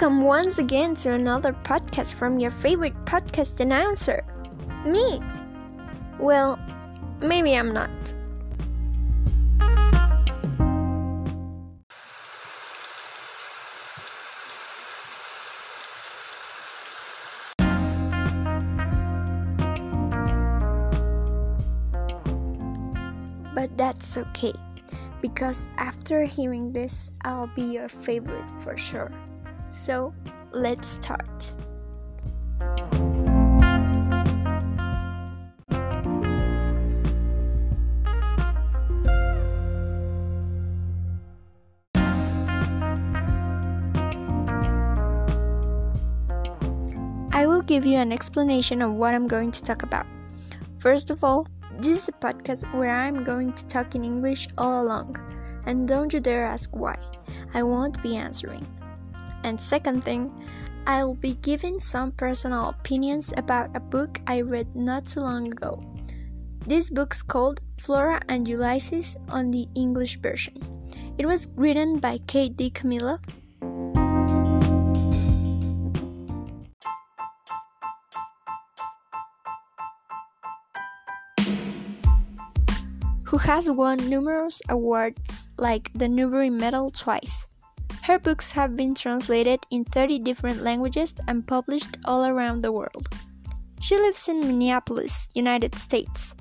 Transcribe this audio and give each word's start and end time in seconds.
Welcome 0.00 0.22
once 0.22 0.60
again 0.60 0.94
to 1.02 1.12
another 1.12 1.52
podcast 1.52 2.14
from 2.14 2.38
your 2.38 2.52
favorite 2.52 2.94
podcast 3.04 3.58
announcer. 3.58 4.24
Me. 4.86 5.20
Well, 6.20 6.56
maybe 7.20 7.56
I'm 7.56 7.72
not. 7.72 7.90
But 23.52 23.76
that's 23.76 24.16
okay, 24.16 24.54
because 25.20 25.68
after 25.76 26.22
hearing 26.22 26.72
this, 26.72 27.10
I'll 27.24 27.48
be 27.48 27.62
your 27.62 27.88
favorite 27.88 28.48
for 28.62 28.76
sure. 28.76 29.10
So, 29.68 30.14
let's 30.52 30.88
start. 30.88 31.54
I 47.30 47.46
will 47.46 47.62
give 47.62 47.84
you 47.84 47.98
an 47.98 48.10
explanation 48.10 48.82
of 48.82 48.94
what 48.94 49.14
I'm 49.14 49.28
going 49.28 49.52
to 49.52 49.62
talk 49.62 49.82
about. 49.82 50.06
First 50.78 51.10
of 51.10 51.22
all, 51.22 51.46
this 51.78 52.02
is 52.02 52.08
a 52.08 52.12
podcast 52.12 52.64
where 52.74 52.90
I'm 52.90 53.22
going 53.22 53.52
to 53.52 53.66
talk 53.66 53.94
in 53.94 54.02
English 54.02 54.48
all 54.56 54.82
along, 54.82 55.16
and 55.66 55.86
don't 55.86 56.12
you 56.12 56.20
dare 56.20 56.46
ask 56.46 56.74
why. 56.74 56.98
I 57.54 57.62
won't 57.62 58.02
be 58.02 58.16
answering. 58.16 58.66
And 59.48 59.58
second 59.58 60.04
thing, 60.04 60.28
I'll 60.86 61.14
be 61.14 61.32
giving 61.40 61.80
some 61.80 62.12
personal 62.12 62.68
opinions 62.68 63.32
about 63.38 63.74
a 63.74 63.80
book 63.80 64.20
I 64.26 64.42
read 64.42 64.76
not 64.76 65.06
too 65.06 65.20
long 65.20 65.50
ago. 65.50 65.80
This 66.66 66.90
book's 66.90 67.22
called 67.22 67.62
Flora 67.80 68.20
and 68.28 68.46
Ulysses 68.46 69.16
on 69.30 69.50
the 69.50 69.66
English 69.74 70.20
version. 70.20 70.60
It 71.16 71.24
was 71.24 71.48
written 71.56 71.96
by 71.96 72.18
Kate 72.26 72.58
DiCamillo 72.58 73.24
who 83.24 83.38
has 83.38 83.70
won 83.70 83.96
numerous 84.10 84.60
awards 84.68 85.48
like 85.56 85.90
the 85.94 86.08
Newbery 86.08 86.50
Medal 86.50 86.90
twice. 86.90 87.47
Her 88.08 88.18
books 88.18 88.52
have 88.52 88.74
been 88.74 88.94
translated 88.94 89.60
in 89.70 89.84
30 89.84 90.20
different 90.20 90.62
languages 90.62 91.14
and 91.28 91.46
published 91.46 91.98
all 92.06 92.24
around 92.24 92.62
the 92.62 92.72
world. 92.72 93.06
She 93.82 93.98
lives 93.98 94.30
in 94.30 94.40
Minneapolis, 94.40 95.28
United 95.34 95.74
States. 95.74 96.34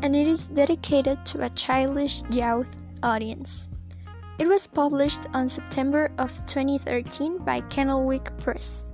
And 0.00 0.16
it 0.16 0.26
is 0.26 0.48
dedicated 0.48 1.26
to 1.26 1.44
a 1.44 1.50
childish 1.50 2.22
youth 2.30 2.74
audience. 3.02 3.68
It 4.38 4.48
was 4.48 4.66
published 4.66 5.26
on 5.34 5.50
September 5.50 6.10
of 6.16 6.32
2013 6.46 7.44
by 7.44 7.60
Candlewick 7.60 8.34
Press. 8.38 8.86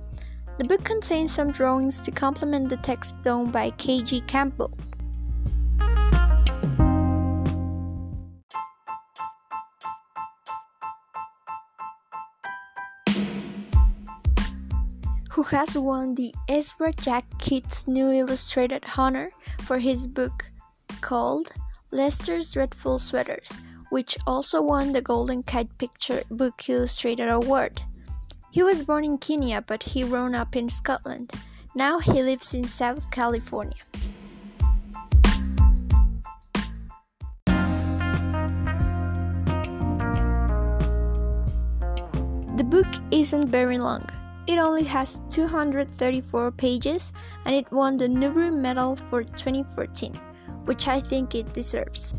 The 0.57 0.63
book 0.63 0.85
contains 0.85 1.33
some 1.33 1.51
drawings 1.51 1.99
to 1.99 2.11
complement 2.11 2.69
the 2.69 2.77
text 2.77 3.21
done 3.23 3.51
by 3.51 3.71
K.G. 3.71 4.21
Campbell. 4.21 4.71
Who 15.31 15.43
has 15.43 15.77
won 15.77 16.15
the 16.15 16.33
Ezra 16.47 16.93
Jack 16.93 17.25
Keats 17.39 17.85
New 17.85 18.09
Illustrated 18.11 18.85
Honor 18.97 19.31
for 19.63 19.77
his 19.77 20.07
book 20.07 20.49
called 21.01 21.51
Lester's 21.91 22.53
Dreadful 22.53 22.97
Sweaters, 22.99 23.59
which 23.89 24.17
also 24.25 24.61
won 24.61 24.93
the 24.93 25.01
Golden 25.01 25.43
Kite 25.43 25.77
Picture 25.77 26.23
Book 26.31 26.69
Illustrated 26.69 27.27
Award. 27.27 27.81
He 28.55 28.63
was 28.63 28.83
born 28.83 29.03
in 29.03 29.17
Kenya, 29.17 29.61
but 29.61 29.83
he 29.83 30.03
grew 30.03 30.33
up 30.33 30.55
in 30.55 30.69
Scotland. 30.69 31.29
Now 31.75 31.99
he 31.99 32.23
lives 32.23 32.53
in 32.53 32.63
South 32.63 33.11
California. 33.11 33.83
The 42.55 42.63
book 42.63 42.87
isn't 43.11 43.49
very 43.49 43.77
long. 43.77 44.07
It 44.47 44.57
only 44.57 44.85
has 44.85 45.19
234 45.31 46.51
pages 46.53 47.11
and 47.43 47.53
it 47.53 47.69
won 47.73 47.97
the 47.97 48.07
Newbery 48.07 48.51
Medal 48.51 48.95
for 49.09 49.25
2014, 49.25 50.13
which 50.63 50.87
I 50.87 51.01
think 51.01 51.35
it 51.35 51.51
deserves. 51.51 52.15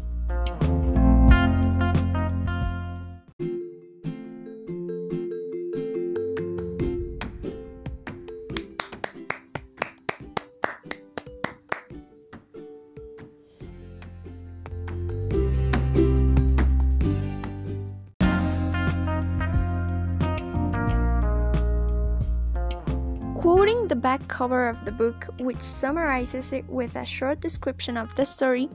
The 23.97 24.03
back 24.03 24.29
cover 24.29 24.69
of 24.69 24.85
the 24.85 24.93
book, 24.93 25.27
which 25.39 25.63
summarizes 25.63 26.53
it 26.53 26.69
with 26.69 26.97
a 26.97 27.05
short 27.05 27.41
description 27.41 27.97
of 27.97 28.15
the 28.15 28.27
story, 28.27 28.69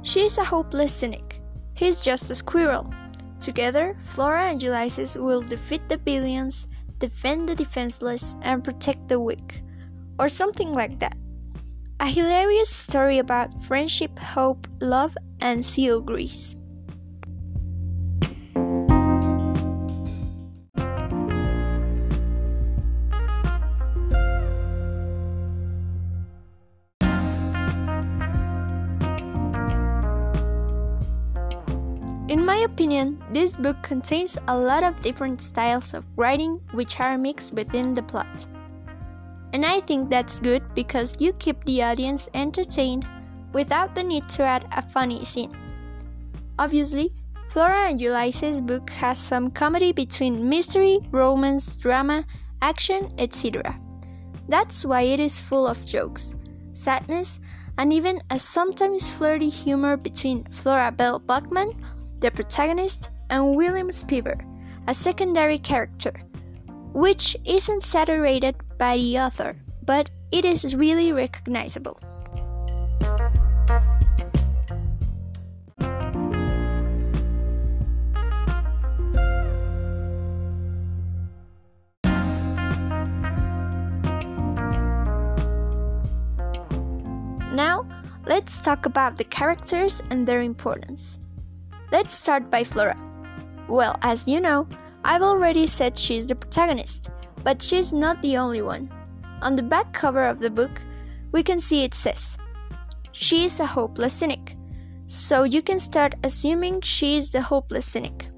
she 0.00 0.24
is 0.24 0.38
a 0.38 0.44
hopeless 0.44 0.90
cynic. 0.90 1.42
He's 1.74 2.00
just 2.00 2.30
a 2.30 2.34
squirrel. 2.34 2.90
Together, 3.38 3.94
Flora 4.04 4.48
and 4.48 4.62
Ulysses 4.62 5.14
will 5.14 5.42
defeat 5.42 5.86
the 5.90 5.98
billions, 5.98 6.66
defend 6.96 7.50
the 7.50 7.54
defenseless, 7.54 8.34
and 8.40 8.64
protect 8.64 9.08
the 9.08 9.20
weak. 9.20 9.60
Or 10.18 10.30
something 10.30 10.72
like 10.72 10.98
that. 11.00 11.18
A 12.00 12.08
hilarious 12.08 12.70
story 12.70 13.18
about 13.18 13.60
friendship, 13.60 14.18
hope, 14.18 14.66
love, 14.80 15.14
and 15.40 15.62
seal 15.62 16.00
grease. 16.00 16.56
In 32.34 32.44
my 32.44 32.56
opinion, 32.56 33.22
this 33.30 33.56
book 33.56 33.80
contains 33.84 34.36
a 34.48 34.58
lot 34.58 34.82
of 34.82 35.00
different 35.00 35.40
styles 35.40 35.94
of 35.94 36.04
writing 36.16 36.60
which 36.72 36.98
are 36.98 37.16
mixed 37.16 37.52
within 37.52 37.92
the 37.92 38.02
plot. 38.02 38.48
And 39.52 39.64
I 39.64 39.78
think 39.78 40.10
that's 40.10 40.40
good 40.40 40.64
because 40.74 41.14
you 41.20 41.32
keep 41.34 41.62
the 41.62 41.84
audience 41.84 42.28
entertained 42.34 43.06
without 43.52 43.94
the 43.94 44.02
need 44.02 44.28
to 44.30 44.42
add 44.42 44.66
a 44.72 44.82
funny 44.82 45.24
scene. 45.24 45.56
Obviously, 46.58 47.14
Flora 47.50 47.88
and 47.90 48.00
Ulysses' 48.00 48.60
book 48.60 48.90
has 48.90 49.20
some 49.20 49.52
comedy 49.52 49.92
between 49.92 50.48
mystery, 50.48 50.98
romance, 51.12 51.76
drama, 51.76 52.24
action, 52.60 53.14
etc. 53.16 53.78
That's 54.48 54.84
why 54.84 55.02
it 55.02 55.20
is 55.20 55.40
full 55.40 55.68
of 55.68 55.86
jokes, 55.86 56.34
sadness, 56.72 57.38
and 57.78 57.92
even 57.92 58.20
a 58.30 58.40
sometimes 58.40 59.08
flirty 59.08 59.48
humor 59.48 59.96
between 59.96 60.42
Flora 60.50 60.90
Belle 60.90 61.20
Buckman 61.20 61.70
the 62.24 62.30
protagonist, 62.30 63.10
and 63.28 63.54
William 63.54 63.90
Spiver, 63.90 64.40
a 64.88 64.94
secondary 64.94 65.58
character, 65.58 66.10
which 66.94 67.36
isn't 67.44 67.82
saturated 67.82 68.56
by 68.78 68.96
the 68.96 69.18
author, 69.18 69.54
but 69.84 70.10
it 70.32 70.46
is 70.46 70.74
really 70.74 71.12
recognizable. 71.12 72.00
Now, 87.52 87.86
let's 88.26 88.60
talk 88.60 88.86
about 88.86 89.18
the 89.18 89.24
characters 89.24 90.02
and 90.08 90.26
their 90.26 90.40
importance. 90.40 91.18
Let's 91.94 92.12
start 92.12 92.50
by 92.50 92.64
Flora. 92.64 92.96
Well, 93.68 93.96
as 94.02 94.26
you 94.26 94.40
know, 94.40 94.66
I've 95.04 95.22
already 95.22 95.68
said 95.68 95.96
she's 95.96 96.26
the 96.26 96.34
protagonist, 96.34 97.08
but 97.44 97.62
she's 97.62 97.92
not 97.92 98.20
the 98.20 98.36
only 98.36 98.62
one. 98.62 98.90
On 99.42 99.54
the 99.54 99.62
back 99.62 99.92
cover 99.92 100.24
of 100.24 100.40
the 100.40 100.50
book, 100.50 100.82
we 101.30 101.44
can 101.44 101.60
see 101.60 101.84
it 101.84 101.94
says, 101.94 102.36
She 103.12 103.44
is 103.44 103.60
a 103.60 103.66
hopeless 103.66 104.12
cynic. 104.12 104.56
So 105.06 105.44
you 105.44 105.62
can 105.62 105.78
start 105.78 106.16
assuming 106.24 106.80
she 106.80 107.16
is 107.16 107.30
the 107.30 107.40
hopeless 107.40 107.86
cynic. 107.86 108.28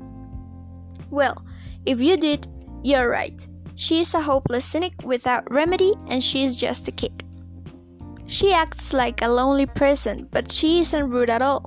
Well, 1.08 1.42
if 1.86 1.98
you 1.98 2.18
did, 2.18 2.46
you're 2.82 3.08
right. 3.08 3.40
She 3.74 4.00
is 4.00 4.12
a 4.12 4.20
hopeless 4.20 4.66
cynic 4.66 4.92
without 5.02 5.50
remedy 5.50 5.94
and 6.08 6.22
she 6.22 6.44
is 6.44 6.56
just 6.56 6.88
a 6.88 6.92
kid. 6.92 7.24
She 8.26 8.52
acts 8.52 8.92
like 8.92 9.22
a 9.22 9.28
lonely 9.28 9.64
person, 9.64 10.28
but 10.30 10.52
she 10.52 10.80
isn't 10.80 11.08
rude 11.08 11.30
at 11.30 11.40
all. 11.40 11.64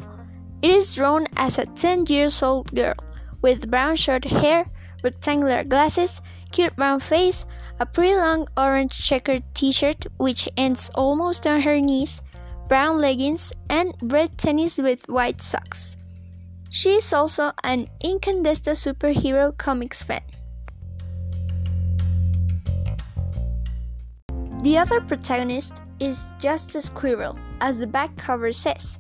It 0.62 0.72
is 0.72 0.96
drawn 0.96 1.26
as 1.38 1.58
a 1.58 1.66
10 1.66 2.08
years 2.08 2.44
old 2.44 2.76
girl 2.76 2.96
with 3.42 3.72
brown 3.72 3.96
short 3.96 4.26
hair, 4.26 4.66
rectangular 5.04 5.64
glasses, 5.64 6.22
cute 6.52 6.76
brown 6.76 7.00
face, 7.00 7.46
a 7.80 7.86
pretty 7.86 8.14
long 8.14 8.46
orange 8.58 8.92
checkered 8.92 9.44
t 9.54 9.72
shirt 9.72 10.06
which 10.18 10.50
ends 10.58 10.92
almost 10.96 11.48
on 11.48 11.62
her 11.62 11.80
knees, 11.80 12.22
brown 12.68 13.00
leggings, 13.00 13.54
and 13.70 13.96
red 14.02 14.38
tennis 14.38 14.78
with 14.78 15.08
white 15.08 15.42
socks. 15.42 15.96
She 16.70 16.96
is 16.96 17.14
also 17.14 17.54
an 17.64 17.88
Incandesto 18.04 18.76
superhero 18.76 19.58
comics 19.58 20.04
fan. 20.04 20.22
The 24.62 24.78
other 24.78 25.00
protagonist 25.00 25.82
is 26.02 26.34
just 26.38 26.76
a 26.76 26.82
squirrel, 26.82 27.40
as 27.62 27.80
the 27.80 27.88
back 27.88 28.18
cover 28.18 28.52
says. 28.52 29.00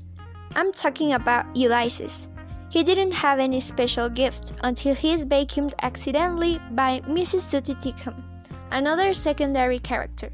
I'm 0.55 0.71
talking 0.71 1.13
about 1.13 1.55
Ulysses. 1.55 2.27
He 2.69 2.83
didn't 2.83 3.11
have 3.11 3.39
any 3.39 3.59
special 3.59 4.09
gift 4.09 4.53
until 4.63 4.93
he 4.93 5.13
is 5.13 5.25
vacuumed 5.25 5.73
accidentally 5.81 6.59
by 6.71 7.01
Mrs. 7.01 7.49
Tootie 7.49 8.23
another 8.71 9.13
secondary 9.13 9.79
character, 9.79 10.31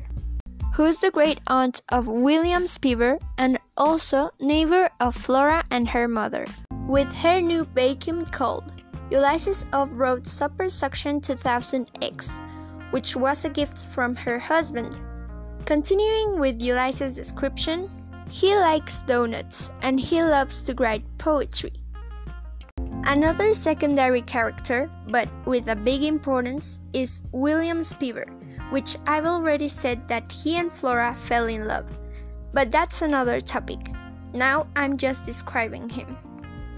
who's 0.73 0.97
the 0.97 1.11
great 1.11 1.39
aunt 1.47 1.81
of 1.89 2.07
William 2.07 2.63
Spiver 2.65 3.17
and 3.37 3.57
also 3.77 4.29
neighbor 4.39 4.89
of 4.99 5.15
Flora 5.15 5.63
and 5.71 5.87
her 5.87 6.07
mother. 6.07 6.45
With 6.87 7.11
her 7.17 7.39
new 7.39 7.63
vacuum 7.73 8.25
called 8.25 8.71
Ulysses 9.09 9.65
off-road 9.71 10.27
Super 10.27 10.67
Suction 10.67 11.21
2000X, 11.21 12.39
which 12.91 13.15
was 13.15 13.45
a 13.45 13.49
gift 13.49 13.85
from 13.85 14.15
her 14.15 14.37
husband, 14.37 14.99
Continuing 15.65 16.39
with 16.39 16.61
Ulysses' 16.61 17.15
description, 17.15 17.89
he 18.29 18.55
likes 18.55 19.01
donuts 19.03 19.71
and 19.81 19.99
he 19.99 20.21
loves 20.21 20.63
to 20.63 20.73
write 20.75 21.03
poetry. 21.17 21.73
Another 23.05 23.53
secondary 23.53 24.21
character, 24.21 24.89
but 25.09 25.29
with 25.45 25.67
a 25.67 25.75
big 25.75 26.03
importance, 26.03 26.79
is 26.93 27.21
William 27.31 27.81
Spiver, 27.81 28.25
which 28.71 28.97
I've 29.05 29.25
already 29.25 29.67
said 29.67 30.07
that 30.07 30.31
he 30.31 30.57
and 30.57 30.71
Flora 30.71 31.13
fell 31.13 31.45
in 31.47 31.67
love. 31.67 31.85
But 32.53 32.71
that's 32.71 33.01
another 33.01 33.39
topic. 33.39 33.79
Now 34.33 34.67
I'm 34.75 34.97
just 34.97 35.23
describing 35.23 35.87
him. 35.87 36.17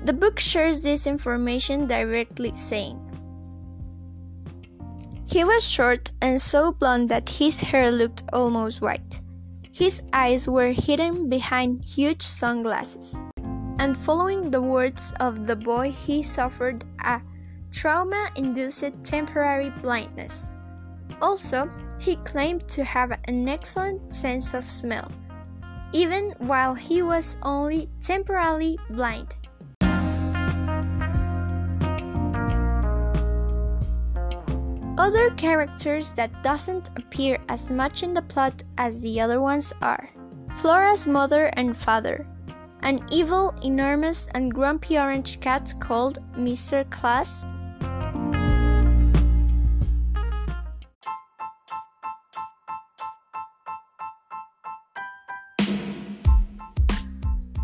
The 0.06 0.14
book 0.14 0.40
shares 0.40 0.82
this 0.82 1.08
information 1.08 1.88
directly 1.88 2.56
saying, 2.56 3.00
he 5.30 5.44
was 5.44 5.70
short 5.70 6.12
and 6.22 6.42
so 6.42 6.72
blond 6.72 7.10
that 7.10 7.30
his 7.30 7.60
hair 7.60 7.92
looked 7.92 8.24
almost 8.32 8.82
white. 8.82 9.20
His 9.78 10.02
eyes 10.12 10.48
were 10.50 10.72
hidden 10.72 11.30
behind 11.30 11.86
huge 11.86 12.24
sunglasses. 12.24 13.22
And 13.78 13.96
following 13.96 14.50
the 14.50 14.64
words 14.64 15.14
of 15.20 15.46
the 15.46 15.56
boy, 15.56 15.92
he 15.92 16.24
suffered 16.24 16.84
a 17.06 17.22
trauma 17.70 18.28
induced 18.36 18.92
temporary 19.04 19.70
blindness. 19.70 20.50
Also, 21.22 21.70
he 22.00 22.16
claimed 22.16 22.68
to 22.70 22.84
have 22.84 23.12
an 23.26 23.48
excellent 23.48 24.12
sense 24.12 24.56
of 24.56 24.66
smell, 24.66 25.12
even 25.94 26.34
while 26.40 26.74
he 26.74 27.04
was 27.04 27.38
only 27.44 27.88
temporarily 28.02 28.80
blind. 28.90 29.36
Other 34.98 35.30
characters 35.32 36.12
that 36.14 36.42
doesn't 36.42 36.90
appear 36.98 37.38
as 37.50 37.70
much 37.70 38.02
in 38.02 38.16
the 38.16 38.22
plot 38.24 38.64
as 38.80 39.00
the 39.00 39.22
other 39.22 39.40
ones 39.40 39.72
are. 39.80 40.10
Flora's 40.58 41.06
mother 41.06 41.52
and 41.54 41.78
father, 41.78 42.26
an 42.82 43.06
evil, 43.12 43.54
enormous, 43.62 44.28
and 44.34 44.52
grumpy 44.52 44.98
orange 44.98 45.40
cat 45.40 45.72
called 45.80 46.18
Mr. 46.34 46.90
Klaus, 46.90 47.46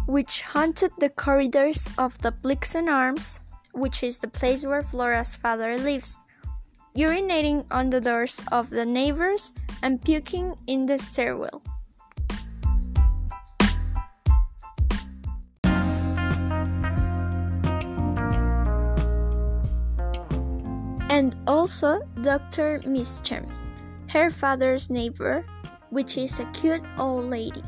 which 0.06 0.44
haunted 0.44 0.92
the 1.00 1.10
corridors 1.10 1.90
of 1.98 2.16
the 2.20 2.32
Blixen 2.32 2.88
Arms, 2.88 3.40
which 3.72 4.04
is 4.04 4.20
the 4.20 4.28
place 4.28 4.68
where 4.68 4.84
Flora's 4.84 5.36
father 5.36 5.80
lives 5.80 6.22
urinating 6.96 7.66
on 7.72 7.90
the 7.90 8.02
doors 8.02 8.42
of 8.52 8.70
the 8.70 8.86
neighbors, 8.86 9.54
and 9.82 10.02
puking 10.02 10.56
in 10.68 10.86
the 10.86 10.98
stairwell. 10.98 11.62
And 21.10 21.36
also 21.46 22.02
Dr. 22.22 22.80
Meescham, 22.86 23.46
her 24.10 24.30
father's 24.30 24.90
neighbor, 24.90 25.46
which 25.92 26.18
is 26.18 26.40
a 26.40 26.46
cute 26.54 26.82
old 26.98 27.26
lady. 27.26 27.62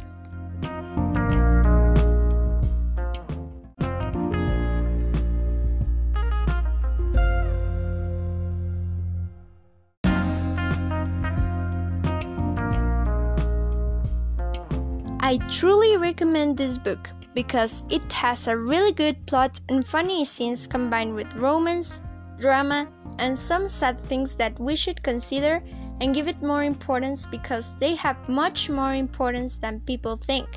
I 15.25 15.37
truly 15.49 15.97
recommend 15.97 16.55
this 16.55 16.77
book 16.77 17.09
because 17.33 17.81
it 17.89 18.11
has 18.11 18.47
a 18.47 18.55
really 18.55 18.91
good 18.91 19.25
plot 19.25 19.59
and 19.69 19.83
funny 19.83 20.23
scenes 20.23 20.67
combined 20.67 21.15
with 21.15 21.33
romance, 21.33 22.03
drama, 22.39 22.87
and 23.17 23.35
some 23.35 23.67
sad 23.67 23.99
things 23.99 24.35
that 24.35 24.59
we 24.59 24.75
should 24.75 25.01
consider 25.01 25.63
and 25.99 26.13
give 26.13 26.27
it 26.27 26.43
more 26.43 26.63
importance 26.63 27.25
because 27.25 27.73
they 27.79 27.95
have 27.95 28.29
much 28.29 28.69
more 28.69 28.93
importance 28.93 29.57
than 29.57 29.79
people 29.79 30.15
think, 30.15 30.47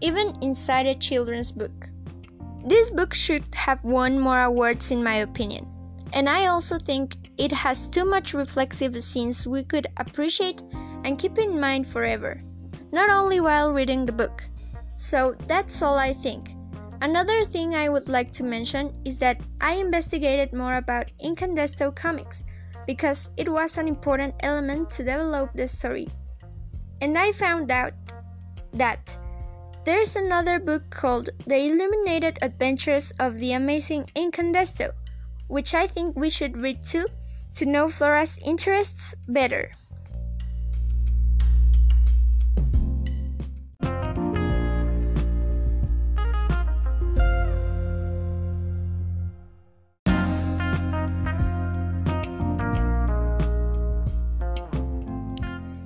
even 0.00 0.36
inside 0.42 0.86
a 0.86 0.94
children's 0.96 1.52
book. 1.52 1.88
This 2.66 2.90
book 2.90 3.14
should 3.14 3.44
have 3.52 3.84
won 3.84 4.18
more 4.18 4.42
awards, 4.42 4.90
in 4.90 5.04
my 5.04 5.22
opinion, 5.22 5.68
and 6.12 6.28
I 6.28 6.46
also 6.46 6.80
think 6.80 7.14
it 7.38 7.52
has 7.52 7.86
too 7.86 8.04
much 8.04 8.34
reflexive 8.34 9.00
scenes 9.04 9.46
we 9.46 9.62
could 9.62 9.86
appreciate 9.98 10.62
and 11.04 11.16
keep 11.16 11.38
in 11.38 11.60
mind 11.60 11.86
forever 11.86 12.43
not 12.94 13.10
only 13.10 13.40
while 13.40 13.72
reading 13.72 14.06
the 14.06 14.12
book. 14.12 14.46
So 14.94 15.34
that's 15.48 15.82
all 15.82 15.98
I 15.98 16.12
think. 16.12 16.54
Another 17.02 17.44
thing 17.44 17.74
I 17.74 17.88
would 17.88 18.08
like 18.08 18.30
to 18.34 18.44
mention 18.44 18.94
is 19.04 19.18
that 19.18 19.40
I 19.60 19.72
investigated 19.74 20.54
more 20.54 20.76
about 20.76 21.10
Incandesto 21.20 21.92
comics 21.92 22.46
because 22.86 23.30
it 23.36 23.48
was 23.48 23.78
an 23.78 23.88
important 23.88 24.36
element 24.40 24.90
to 24.90 25.02
develop 25.02 25.52
the 25.54 25.66
story. 25.66 26.08
And 27.00 27.18
I 27.18 27.32
found 27.32 27.72
out 27.72 27.94
that 28.72 29.18
there's 29.84 30.14
another 30.14 30.60
book 30.60 30.88
called 30.90 31.30
The 31.48 31.66
Illuminated 31.66 32.38
Adventures 32.42 33.12
of 33.18 33.38
the 33.38 33.54
Amazing 33.54 34.08
Incandesto, 34.14 34.92
which 35.48 35.74
I 35.74 35.88
think 35.88 36.16
we 36.16 36.30
should 36.30 36.56
read 36.56 36.84
too 36.84 37.06
to 37.54 37.66
know 37.66 37.88
Flora's 37.88 38.38
interests 38.46 39.16
better. 39.26 39.72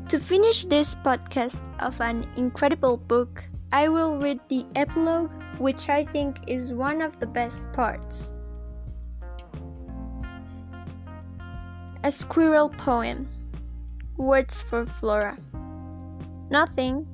To 0.08 0.18
finish 0.18 0.64
this 0.64 0.94
podcast 0.94 1.68
of 1.80 2.00
an 2.00 2.26
incredible 2.38 2.96
book, 2.96 3.44
I 3.72 3.88
will 3.88 4.16
read 4.16 4.40
the 4.48 4.64
epilogue, 4.74 5.30
which 5.58 5.90
I 5.90 6.02
think 6.02 6.38
is 6.48 6.72
one 6.72 7.02
of 7.02 7.20
the 7.20 7.26
best 7.26 7.70
parts. 7.74 8.32
A 12.04 12.10
Squirrel 12.10 12.70
Poem 12.70 13.28
Words 14.16 14.62
for 14.62 14.86
Flora. 14.86 15.36
Nothing 16.50 17.06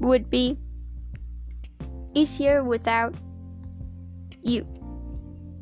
would 0.00 0.30
be 0.30 0.56
easier 2.14 2.64
without 2.64 3.14
you, 4.42 4.66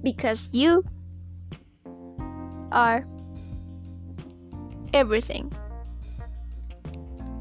because 0.05 0.51
you 0.53 0.85
are 2.71 3.05
everything. 4.95 5.51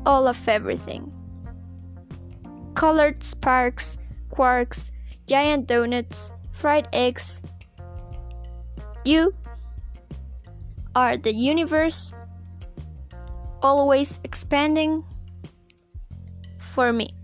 All 0.06 0.28
of 0.28 0.48
everything. 0.48 1.12
Colored 2.76 3.24
sparks, 3.24 3.98
quarks, 4.32 4.92
giant 5.28 5.68
donuts, 5.68 6.32
fried 6.52 6.88
eggs. 6.94 7.42
You 9.06 9.34
are 10.96 11.18
the 11.18 11.34
universe, 11.34 12.12
always 13.62 14.20
expanding 14.24 15.04
for 16.60 16.92
me. 16.92 17.15